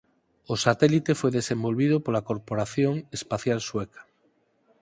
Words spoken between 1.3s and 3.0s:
desenvolvido pola Corporación